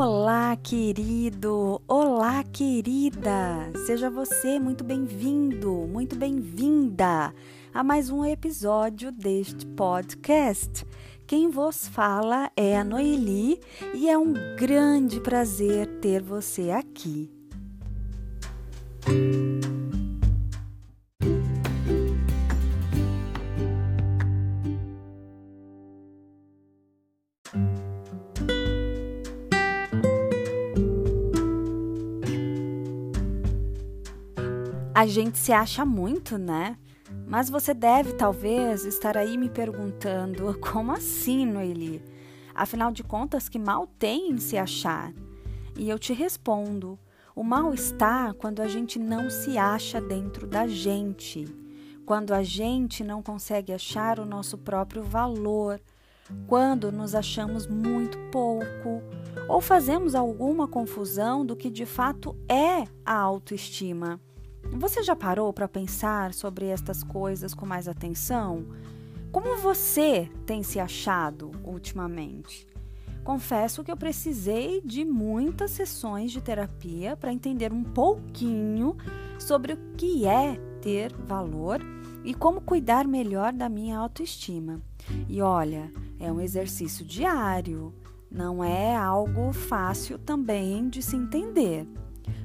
Olá, 0.00 0.54
querido! 0.54 1.82
Olá, 1.88 2.44
querida! 2.44 3.68
Seja 3.84 4.08
você 4.08 4.56
muito 4.56 4.84
bem-vindo, 4.84 5.72
muito 5.88 6.14
bem-vinda 6.14 7.34
a 7.74 7.82
mais 7.82 8.08
um 8.08 8.24
episódio 8.24 9.10
deste 9.10 9.66
podcast. 9.66 10.86
Quem 11.26 11.50
vos 11.50 11.88
fala 11.88 12.48
é 12.56 12.78
a 12.78 12.84
Noeli 12.84 13.58
e 13.92 14.08
é 14.08 14.16
um 14.16 14.32
grande 14.56 15.18
prazer 15.18 15.88
ter 15.98 16.22
você 16.22 16.70
aqui. 16.70 17.28
A 34.98 35.06
gente 35.06 35.38
se 35.38 35.52
acha 35.52 35.84
muito, 35.84 36.36
né? 36.36 36.76
Mas 37.24 37.48
você 37.48 37.72
deve 37.72 38.14
talvez 38.14 38.84
estar 38.84 39.16
aí 39.16 39.38
me 39.38 39.48
perguntando: 39.48 40.52
como 40.58 40.90
assim, 40.90 41.46
Noeli? 41.46 42.02
Afinal 42.52 42.90
de 42.90 43.04
contas, 43.04 43.48
que 43.48 43.60
mal 43.60 43.86
tem 43.86 44.32
em 44.32 44.38
se 44.38 44.58
achar? 44.58 45.12
E 45.76 45.88
eu 45.88 46.00
te 46.00 46.12
respondo: 46.12 46.98
o 47.32 47.44
mal 47.44 47.72
está 47.72 48.34
quando 48.34 48.60
a 48.60 48.66
gente 48.66 48.98
não 48.98 49.30
se 49.30 49.56
acha 49.56 50.00
dentro 50.00 50.48
da 50.48 50.66
gente, 50.66 51.44
quando 52.04 52.34
a 52.34 52.42
gente 52.42 53.04
não 53.04 53.22
consegue 53.22 53.72
achar 53.72 54.18
o 54.18 54.26
nosso 54.26 54.58
próprio 54.58 55.04
valor, 55.04 55.80
quando 56.48 56.90
nos 56.90 57.14
achamos 57.14 57.68
muito 57.68 58.18
pouco 58.32 59.00
ou 59.48 59.60
fazemos 59.60 60.16
alguma 60.16 60.66
confusão 60.66 61.46
do 61.46 61.54
que 61.54 61.70
de 61.70 61.86
fato 61.86 62.36
é 62.48 62.82
a 63.06 63.14
autoestima. 63.14 64.20
Você 64.72 65.02
já 65.02 65.16
parou 65.16 65.52
para 65.52 65.68
pensar 65.68 66.34
sobre 66.34 66.66
estas 66.66 67.02
coisas 67.02 67.54
com 67.54 67.66
mais 67.66 67.88
atenção? 67.88 68.66
Como 69.32 69.56
você 69.58 70.30
tem 70.46 70.62
se 70.62 70.80
achado 70.80 71.50
ultimamente? 71.64 72.66
Confesso 73.24 73.84
que 73.84 73.90
eu 73.90 73.96
precisei 73.96 74.80
de 74.80 75.04
muitas 75.04 75.72
sessões 75.72 76.32
de 76.32 76.40
terapia 76.40 77.16
para 77.16 77.32
entender 77.32 77.72
um 77.72 77.84
pouquinho 77.84 78.96
sobre 79.38 79.74
o 79.74 79.78
que 79.96 80.26
é 80.26 80.54
ter 80.80 81.12
valor 81.14 81.80
e 82.24 82.32
como 82.32 82.60
cuidar 82.60 83.06
melhor 83.06 83.52
da 83.52 83.68
minha 83.68 83.98
autoestima. 83.98 84.80
E 85.28 85.42
olha, 85.42 85.92
é 86.18 86.32
um 86.32 86.40
exercício 86.40 87.04
diário, 87.04 87.92
não 88.30 88.62
é 88.62 88.96
algo 88.96 89.52
fácil 89.52 90.18
também 90.18 90.88
de 90.88 91.02
se 91.02 91.16
entender, 91.16 91.86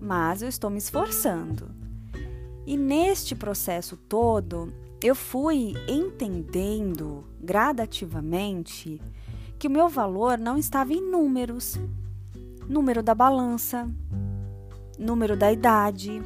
mas 0.00 0.42
eu 0.42 0.48
estou 0.48 0.70
me 0.70 0.78
esforçando. 0.78 1.83
E 2.66 2.76
neste 2.76 3.34
processo 3.34 3.96
todo, 3.96 4.72
eu 5.02 5.14
fui 5.14 5.74
entendendo 5.86 7.24
gradativamente 7.38 9.00
que 9.58 9.68
o 9.68 9.70
meu 9.70 9.88
valor 9.88 10.38
não 10.38 10.56
estava 10.56 10.94
em 10.94 11.00
números. 11.00 11.78
Número 12.66 13.02
da 13.02 13.14
balança, 13.14 13.86
número 14.98 15.36
da 15.36 15.52
idade, 15.52 16.22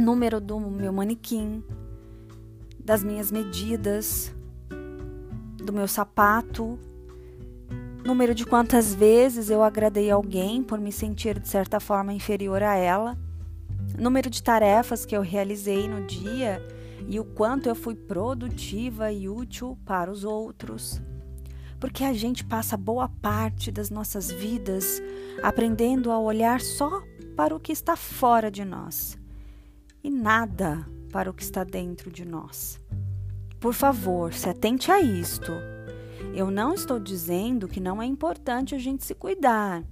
número 0.00 0.40
do 0.40 0.60
meu 0.60 0.92
manequim, 0.92 1.64
das 2.78 3.02
minhas 3.02 3.32
medidas, 3.32 4.32
do 5.56 5.72
meu 5.72 5.88
sapato, 5.88 6.78
número 8.04 8.32
de 8.32 8.46
quantas 8.46 8.94
vezes 8.94 9.50
eu 9.50 9.60
agradei 9.60 10.08
alguém 10.08 10.62
por 10.62 10.78
me 10.78 10.92
sentir 10.92 11.40
de 11.40 11.48
certa 11.48 11.80
forma 11.80 12.12
inferior 12.12 12.62
a 12.62 12.76
ela 12.76 13.18
número 13.98 14.30
de 14.30 14.42
tarefas 14.42 15.04
que 15.04 15.16
eu 15.16 15.22
realizei 15.22 15.88
no 15.88 16.06
dia 16.06 16.60
e 17.08 17.18
o 17.18 17.24
quanto 17.24 17.68
eu 17.68 17.74
fui 17.74 17.94
produtiva 17.94 19.12
e 19.12 19.28
útil 19.28 19.78
para 19.84 20.10
os 20.10 20.24
outros. 20.24 21.00
Porque 21.80 22.04
a 22.04 22.12
gente 22.12 22.44
passa 22.44 22.76
boa 22.76 23.08
parte 23.08 23.72
das 23.72 23.90
nossas 23.90 24.30
vidas 24.30 25.02
aprendendo 25.42 26.10
a 26.10 26.18
olhar 26.18 26.60
só 26.60 27.02
para 27.36 27.54
o 27.54 27.60
que 27.60 27.72
está 27.72 27.96
fora 27.96 28.50
de 28.50 28.64
nós 28.64 29.18
e 30.02 30.10
nada 30.10 30.86
para 31.10 31.30
o 31.30 31.34
que 31.34 31.42
está 31.42 31.64
dentro 31.64 32.10
de 32.10 32.24
nós. 32.24 32.78
Por 33.60 33.74
favor, 33.74 34.32
se 34.32 34.48
atente 34.48 34.90
a 34.90 35.00
isto. 35.00 35.52
Eu 36.34 36.50
não 36.50 36.74
estou 36.74 36.98
dizendo 36.98 37.68
que 37.68 37.80
não 37.80 38.00
é 38.00 38.06
importante 38.06 38.74
a 38.74 38.78
gente 38.78 39.04
se 39.04 39.14
cuidar. 39.14 39.84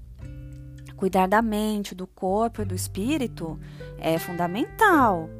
Cuidar 1.00 1.26
da 1.26 1.40
mente, 1.40 1.94
do 1.94 2.06
corpo 2.06 2.60
e 2.60 2.64
do 2.66 2.74
espírito 2.74 3.58
é 3.96 4.18
fundamental. 4.18 5.30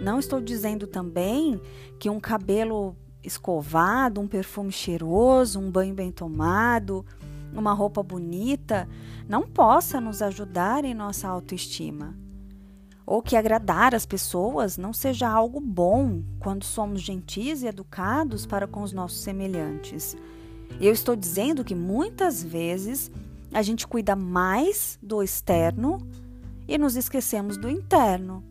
Não 0.00 0.18
estou 0.18 0.40
dizendo 0.40 0.88
também 0.88 1.60
que 2.00 2.10
um 2.10 2.18
cabelo 2.18 2.96
escovado, 3.22 4.20
um 4.20 4.26
perfume 4.26 4.72
cheiroso, 4.72 5.60
um 5.60 5.70
banho 5.70 5.94
bem 5.94 6.10
tomado, 6.10 7.06
uma 7.54 7.72
roupa 7.72 8.02
bonita 8.02 8.88
não 9.28 9.42
possa 9.42 10.00
nos 10.00 10.20
ajudar 10.20 10.84
em 10.84 10.94
nossa 10.94 11.28
autoestima. 11.28 12.18
Ou 13.06 13.22
que 13.22 13.36
agradar 13.36 13.94
as 13.94 14.04
pessoas 14.04 14.76
não 14.76 14.92
seja 14.92 15.28
algo 15.28 15.60
bom 15.60 16.24
quando 16.40 16.64
somos 16.64 17.00
gentis 17.00 17.62
e 17.62 17.68
educados 17.68 18.46
para 18.46 18.66
com 18.66 18.82
os 18.82 18.92
nossos 18.92 19.20
semelhantes. 19.20 20.16
Eu 20.80 20.92
estou 20.92 21.14
dizendo 21.14 21.62
que 21.62 21.76
muitas 21.76 22.42
vezes 22.42 23.12
a 23.54 23.62
gente 23.62 23.86
cuida 23.86 24.16
mais 24.16 24.98
do 25.00 25.22
externo 25.22 25.98
e 26.66 26.76
nos 26.76 26.96
esquecemos 26.96 27.56
do 27.56 27.70
interno. 27.70 28.42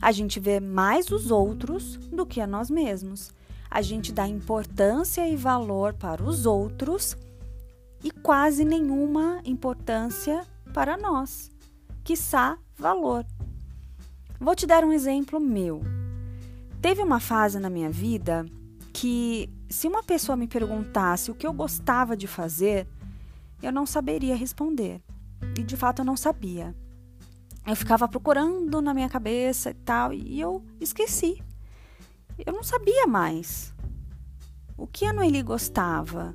A 0.00 0.12
gente 0.12 0.38
vê 0.38 0.60
mais 0.60 1.10
os 1.10 1.30
outros 1.30 1.96
do 1.96 2.24
que 2.24 2.40
a 2.40 2.46
nós 2.46 2.70
mesmos. 2.70 3.32
A 3.68 3.82
gente 3.82 4.12
dá 4.12 4.26
importância 4.26 5.28
e 5.28 5.34
valor 5.34 5.94
para 5.94 6.22
os 6.22 6.46
outros 6.46 7.16
e 8.04 8.10
quase 8.10 8.64
nenhuma 8.64 9.40
importância 9.44 10.46
para 10.72 10.96
nós, 10.96 11.50
quiçá 12.04 12.56
valor. 12.76 13.26
Vou 14.40 14.54
te 14.54 14.66
dar 14.66 14.84
um 14.84 14.92
exemplo 14.92 15.40
meu. 15.40 15.82
Teve 16.80 17.02
uma 17.02 17.20
fase 17.20 17.58
na 17.58 17.70
minha 17.70 17.90
vida 17.90 18.44
que, 18.92 19.48
se 19.68 19.86
uma 19.86 20.02
pessoa 20.02 20.36
me 20.36 20.48
perguntasse 20.48 21.30
o 21.30 21.34
que 21.34 21.46
eu 21.46 21.52
gostava 21.52 22.16
de 22.16 22.26
fazer, 22.26 22.86
eu 23.62 23.72
não 23.72 23.86
saberia 23.86 24.34
responder. 24.34 25.00
E 25.56 25.62
de 25.62 25.76
fato 25.76 26.00
eu 26.00 26.04
não 26.04 26.16
sabia. 26.16 26.74
Eu 27.66 27.76
ficava 27.76 28.08
procurando 28.08 28.82
na 28.82 28.92
minha 28.92 29.08
cabeça 29.08 29.70
e 29.70 29.74
tal, 29.74 30.12
e 30.12 30.40
eu 30.40 30.64
esqueci. 30.80 31.40
Eu 32.44 32.52
não 32.52 32.62
sabia 32.62 33.06
mais 33.06 33.72
o 34.76 34.86
que 34.86 35.04
a 35.04 35.12
Noeli 35.12 35.42
gostava. 35.42 36.34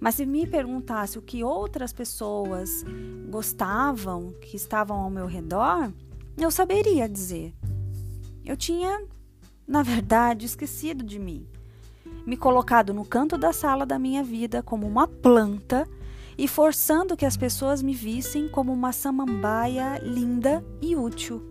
Mas 0.00 0.16
se 0.16 0.26
me 0.26 0.46
perguntasse 0.46 1.18
o 1.18 1.22
que 1.22 1.44
outras 1.44 1.92
pessoas 1.92 2.84
gostavam, 3.28 4.32
que 4.40 4.56
estavam 4.56 4.98
ao 5.00 5.10
meu 5.10 5.26
redor, 5.26 5.92
eu 6.36 6.50
saberia 6.50 7.08
dizer. 7.08 7.54
Eu 8.44 8.56
tinha, 8.56 9.02
na 9.66 9.82
verdade, 9.82 10.46
esquecido 10.46 11.04
de 11.04 11.18
mim, 11.18 11.46
me 12.26 12.36
colocado 12.36 12.92
no 12.92 13.04
canto 13.04 13.36
da 13.36 13.52
sala 13.52 13.86
da 13.86 13.98
minha 13.98 14.22
vida 14.22 14.62
como 14.62 14.86
uma 14.86 15.06
planta 15.06 15.88
e 16.36 16.48
forçando 16.48 17.16
que 17.16 17.26
as 17.26 17.36
pessoas 17.36 17.82
me 17.82 17.94
vissem 17.94 18.48
como 18.48 18.72
uma 18.72 18.92
samambaia 18.92 19.98
linda 20.02 20.64
e 20.80 20.96
útil. 20.96 21.42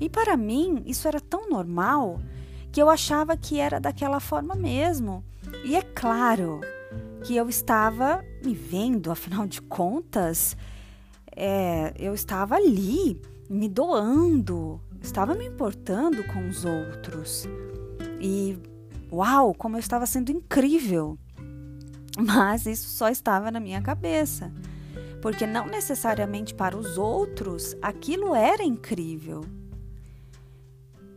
E 0.00 0.08
para 0.08 0.36
mim 0.36 0.82
isso 0.86 1.08
era 1.08 1.20
tão 1.20 1.48
normal 1.48 2.20
que 2.70 2.80
eu 2.80 2.90
achava 2.90 3.36
que 3.36 3.58
era 3.58 3.80
daquela 3.80 4.20
forma 4.20 4.54
mesmo. 4.54 5.24
E 5.64 5.74
é 5.74 5.82
claro 5.82 6.60
que 7.24 7.34
eu 7.34 7.48
estava 7.48 8.24
me 8.44 8.54
vendo, 8.54 9.10
afinal 9.10 9.46
de 9.46 9.60
contas, 9.62 10.56
é, 11.34 11.92
eu 11.98 12.14
estava 12.14 12.56
ali, 12.56 13.20
me 13.48 13.68
doando, 13.68 14.80
estava 15.02 15.34
me 15.34 15.46
importando 15.46 16.22
com 16.24 16.48
os 16.48 16.64
outros. 16.64 17.48
E 18.20 18.58
uau, 19.10 19.54
como 19.54 19.76
eu 19.76 19.80
estava 19.80 20.06
sendo 20.06 20.30
incrível! 20.30 21.18
Mas 22.16 22.64
isso 22.64 22.88
só 22.88 23.08
estava 23.08 23.50
na 23.50 23.60
minha 23.60 23.82
cabeça, 23.82 24.50
porque 25.20 25.46
não 25.46 25.66
necessariamente 25.66 26.54
para 26.54 26.76
os 26.76 26.96
outros 26.96 27.76
aquilo 27.82 28.34
era 28.34 28.64
incrível. 28.64 29.44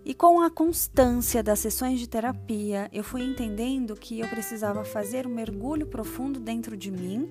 E 0.03 0.13
com 0.13 0.41
a 0.41 0.49
constância 0.49 1.43
das 1.43 1.59
sessões 1.59 1.99
de 1.99 2.09
terapia, 2.09 2.89
eu 2.91 3.03
fui 3.03 3.21
entendendo 3.21 3.95
que 3.95 4.19
eu 4.19 4.27
precisava 4.27 4.83
fazer 4.83 5.27
um 5.27 5.33
mergulho 5.33 5.85
profundo 5.85 6.39
dentro 6.39 6.75
de 6.75 6.89
mim 6.89 7.29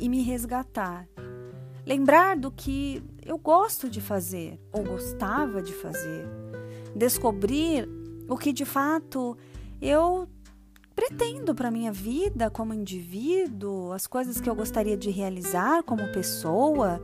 e 0.00 0.08
me 0.08 0.22
resgatar. 0.22 1.08
Lembrar 1.86 2.36
do 2.36 2.50
que 2.50 3.02
eu 3.24 3.38
gosto 3.38 3.88
de 3.88 4.00
fazer 4.00 4.60
ou 4.72 4.82
gostava 4.82 5.62
de 5.62 5.72
fazer. 5.72 6.26
Descobrir 6.94 7.88
o 8.28 8.36
que 8.36 8.52
de 8.52 8.64
fato 8.64 9.38
eu 9.80 10.28
pretendo 10.98 11.54
para 11.54 11.70
minha 11.70 11.92
vida 11.92 12.50
como 12.50 12.74
indivíduo, 12.74 13.92
as 13.92 14.04
coisas 14.04 14.40
que 14.40 14.50
eu 14.50 14.54
gostaria 14.56 14.96
de 14.96 15.10
realizar 15.10 15.84
como 15.84 16.10
pessoa. 16.10 17.00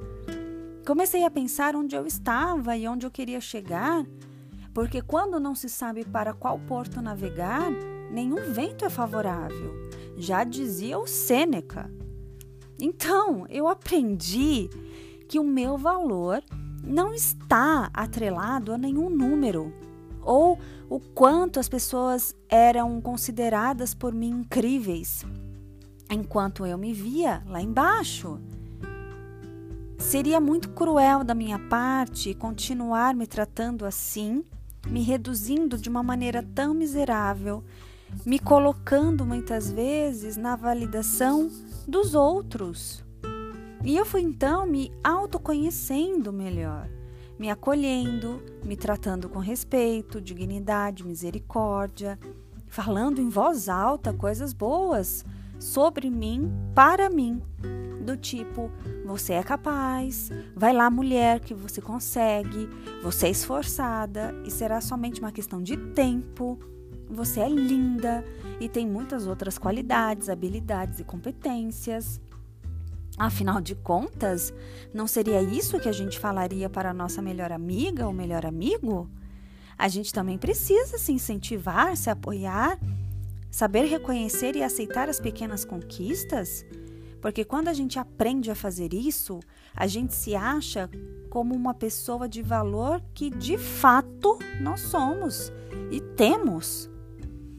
Comecei 0.85 1.25
a 1.25 1.31
pensar 1.31 1.76
onde 1.76 1.94
eu 1.94 2.05
estava 2.05 2.76
e 2.76 2.88
onde 2.88 3.06
eu 3.06 3.11
queria 3.11 3.41
chegar, 3.41 4.05
porque 4.75 5.00
quando 5.00 5.38
não 5.38 5.55
se 5.55 5.69
sabe 5.69 6.05
para 6.05 6.35
qual 6.35 6.58
porto 6.58 7.00
navegar, 7.00 7.70
nenhum 8.11 8.52
vento 8.52 8.85
é 8.85 8.91
favorável. 8.91 9.73
Já 10.17 10.43
dizia 10.43 10.99
o 10.99 11.06
Sêneca. 11.06 11.88
Então, 12.81 13.47
eu 13.49 13.69
aprendi 13.69 14.69
que 15.29 15.38
o 15.38 15.44
meu 15.44 15.79
valor 15.79 16.43
não 16.82 17.14
está 17.14 17.90
atrelado 17.94 18.73
a 18.73 18.76
nenhum 18.76 19.08
número 19.08 19.73
ou 20.25 20.59
o 20.88 20.99
quanto 20.99 21.61
as 21.61 21.69
pessoas 21.69 22.35
eram 22.49 23.00
consideradas 23.00 23.94
por 23.94 24.12
mim 24.12 24.31
incríveis, 24.31 25.25
enquanto 26.11 26.67
eu 26.67 26.79
me 26.79 26.93
via 26.93 27.43
lá 27.47 27.61
embaixo. 27.61 28.41
Seria 29.99 30.41
muito 30.41 30.71
cruel 30.71 31.25
da 31.25 31.35
minha 31.35 31.59
parte 31.59 32.35
continuar 32.35 33.15
me 33.15 33.26
tratando 33.26 33.87
assim, 33.87 34.44
me 34.87 35.03
reduzindo 35.03 35.79
de 35.79 35.88
uma 35.88 36.03
maneira 36.03 36.43
tão 36.55 36.75
miserável, 36.75 37.65
me 38.25 38.38
colocando 38.38 39.25
muitas 39.25 39.71
vezes 39.71 40.37
na 40.37 40.56
validação 40.56 41.50
dos 41.88 42.15
outros. 42.15 43.03
E 43.82 43.97
eu 43.97 44.05
fui 44.05 44.23
então 44.23 44.67
me 44.67 44.93
autoconhecendo 45.03 46.32
melhor, 46.32 46.88
me 47.39 47.51
acolhendo, 47.51 48.43
me 48.65 48.77
tratando 48.77 49.29
com 49.29 49.39
respeito, 49.39 50.21
dignidade, 50.21 51.07
misericórdia, 51.07 52.19
falando 52.69 53.21
em 53.21 53.29
voz 53.29 53.69
alta 53.69 54.13
coisas 54.13 54.53
boas 54.53 55.25
sobre 55.59 56.11
mim, 56.11 56.53
para 56.75 57.09
mim, 57.09 57.41
do 58.05 58.17
tipo: 58.17 58.71
você 59.05 59.35
é 59.35 59.43
capaz, 59.43 60.31
vai 60.55 60.73
lá, 60.73 60.91
mulher, 60.91 61.41
que 61.41 61.55
você 61.55 61.81
consegue, 61.81 62.69
você 63.03 63.27
é 63.27 63.31
esforçada 63.31 64.35
e 64.45 64.51
será 64.51 64.81
somente 64.81 65.21
uma 65.21 65.33
questão 65.33 65.63
de 65.63 65.77
tempo. 65.77 66.59
Você 67.09 67.41
é 67.41 67.49
linda 67.49 68.25
e 68.59 68.69
tem 68.69 68.87
muitas 68.87 69.27
outras 69.27 69.59
qualidades, 69.59 70.29
habilidades 70.29 71.01
e 71.01 71.05
competências. 71.05 72.21
Afinal 73.16 73.61
de 73.61 73.76
contas, 73.76 74.52
não 74.93 75.06
seria 75.06 75.40
isso 75.40 75.78
que 75.78 75.88
a 75.88 75.93
gente 75.93 76.19
falaria 76.19 76.69
para 76.69 76.90
a 76.90 76.94
nossa 76.94 77.22
melhor 77.22 77.52
amiga 77.52 78.06
ou 78.06 78.12
melhor 78.12 78.44
amigo? 78.44 79.08
A 79.78 79.87
gente 79.88 80.12
também 80.12 80.37
precisa 80.37 80.99
se 80.99 81.12
incentivar, 81.12 81.96
se 81.96 82.11
apoiar, 82.11 82.78
saber 83.50 83.84
reconhecer 83.84 84.56
e 84.56 84.64
aceitar 84.64 85.08
as 85.08 85.20
pequenas 85.20 85.64
conquistas, 85.64 86.66
porque 87.20 87.44
quando 87.44 87.69
a 87.69 87.72
gente 87.72 87.99
aprende 87.99 88.50
a 88.50 88.55
fazer 88.55 88.93
isso, 88.93 89.38
a 89.75 89.87
gente 89.87 90.12
se 90.12 90.34
acha 90.34 90.90
como 91.31 91.55
uma 91.55 91.72
pessoa 91.72 92.28
de 92.28 92.43
valor 92.43 93.00
que 93.14 93.31
de 93.31 93.56
fato 93.56 94.38
nós 94.61 94.81
somos 94.81 95.52
e 95.90 96.00
temos. 96.00 96.90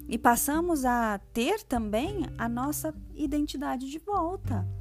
E 0.08 0.18
passamos 0.18 0.86
a 0.86 1.20
ter 1.34 1.64
também 1.64 2.28
a 2.38 2.48
nossa 2.48 2.94
identidade 3.16 3.90
de 3.90 3.98
volta. 3.98 4.75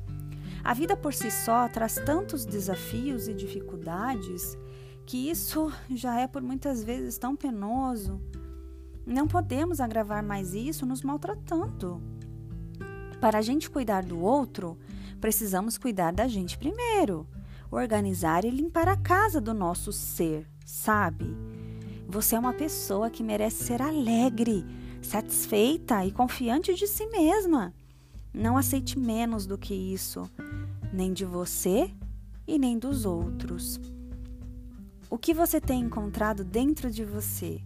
A 0.64 0.72
vida 0.72 0.96
por 0.96 1.12
si 1.12 1.31
só 1.31 1.69
traz 1.69 1.96
tantos 1.96 2.46
desafios 2.46 3.28
e 3.28 3.34
dificuldades 3.34 4.56
que 5.05 5.28
isso 5.28 5.70
já 5.90 6.19
é 6.19 6.26
por 6.26 6.40
muitas 6.40 6.82
vezes 6.82 7.19
tão 7.19 7.37
penoso. 7.37 8.19
Não 9.06 9.28
podemos 9.28 9.78
agravar 9.78 10.22
mais 10.22 10.55
isso 10.55 10.87
nos 10.87 11.02
maltratando. 11.02 12.02
Para 13.20 13.38
a 13.38 13.43
gente 13.43 13.69
cuidar 13.69 14.02
do 14.02 14.19
outro, 14.19 14.78
precisamos 15.20 15.76
cuidar 15.76 16.14
da 16.14 16.26
gente 16.26 16.56
primeiro, 16.56 17.26
organizar 17.70 18.46
e 18.46 18.50
limpar 18.50 18.88
a 18.88 18.96
casa 18.96 19.43
do 19.43 19.52
nosso 19.52 19.93
ser, 19.93 20.49
sabe? 20.64 21.26
Você 22.08 22.37
é 22.37 22.38
uma 22.38 22.55
pessoa 22.55 23.10
que 23.10 23.22
merece 23.22 23.64
ser 23.64 23.82
alegre, 23.82 24.64
satisfeita 25.02 26.06
e 26.06 26.10
confiante 26.10 26.72
de 26.75 26.87
si 26.87 27.05
mesma. 27.06 27.75
Não 28.32 28.56
aceite 28.56 28.99
menos 28.99 29.46
do 29.46 29.58
que 29.58 29.75
isso 29.75 30.31
nem 30.94 31.12
de 31.12 31.25
você 31.25 31.91
e 32.46 32.56
nem 32.56 32.79
dos 32.79 33.05
outros. 33.05 33.81
O 35.11 35.19
que 35.19 35.35
você 35.35 35.61
tem 35.61 35.81
encontrado 35.81 36.44
dentro 36.44 36.91
de 36.91 37.05
você? 37.05 37.61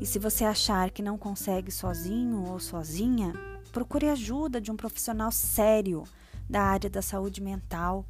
E 0.00 0.04
se 0.04 0.18
você 0.18 0.44
achar 0.44 0.90
que 0.90 1.02
não 1.02 1.16
consegue 1.16 1.70
sozinho 1.70 2.44
ou 2.46 2.60
sozinha, 2.60 3.32
procure 3.72 4.08
ajuda 4.08 4.60
de 4.60 4.70
um 4.70 4.76
profissional 4.76 5.32
sério 5.32 6.04
da 6.48 6.60
área 6.60 6.90
da 6.90 7.00
saúde 7.00 7.42
mental. 7.42 8.04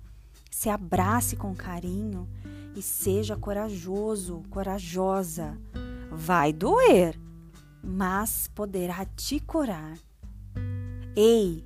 Se 0.51 0.69
abrace 0.69 1.37
com 1.37 1.55
carinho 1.55 2.29
e 2.75 2.83
seja 2.83 3.37
corajoso, 3.37 4.43
corajosa. 4.51 5.57
Vai 6.11 6.53
doer, 6.53 7.17
mas 7.83 8.51
poderá 8.53 9.05
te 9.05 9.39
curar. 9.39 9.97
Ei, 11.15 11.65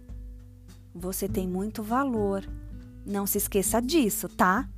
você 0.94 1.28
tem 1.28 1.46
muito 1.46 1.82
valor. 1.82 2.48
Não 3.06 3.26
se 3.26 3.38
esqueça 3.38 3.80
disso, 3.80 4.28
tá? 4.28 4.68